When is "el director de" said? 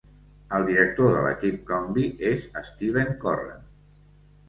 0.59-1.19